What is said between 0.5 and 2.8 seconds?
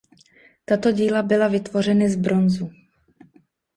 Tato díla byla vytvořeny z bronzu.